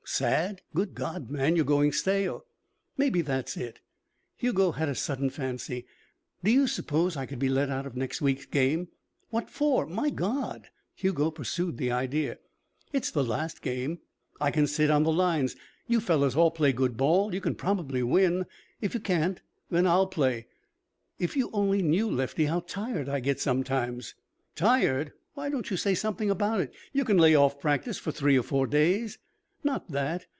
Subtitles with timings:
[0.03, 0.61] "Sad?
[0.75, 2.43] Good God, man, you're going stale."
[2.97, 3.79] "Maybe that's it."
[4.35, 5.85] Hugo had a sudden fancy.
[6.43, 8.89] "Do you suppose I could be let out of next week's game?"
[9.29, 9.85] "What for?
[9.85, 10.67] My God"
[10.97, 12.39] Hugo pursued the idea.
[12.91, 13.99] "It's the last game.
[14.41, 15.55] I can sit on the lines.
[15.87, 17.33] You fellows all play good ball.
[17.33, 18.47] You can probably win.
[18.81, 20.45] If you can't then I'll play.
[21.19, 24.13] If you only knew, Lefty, how tired I get sometimes"
[24.57, 25.13] "Tired!
[25.35, 26.73] Why don't you say something about it?
[26.91, 29.17] You can lay off practice for three or four days."
[29.63, 30.25] "Not that.